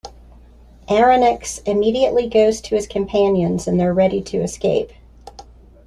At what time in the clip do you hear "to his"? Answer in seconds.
2.59-2.87